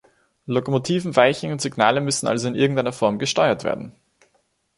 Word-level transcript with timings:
Lokomotiven, 0.47 1.15
Weichen 1.15 1.51
und 1.51 1.61
Signale 1.61 2.01
müssen 2.01 2.25
also 2.25 2.47
in 2.47 2.55
irgendeiner 2.55 2.91
Form 2.91 3.19
gesteuert 3.19 3.63
werden. 3.63 3.93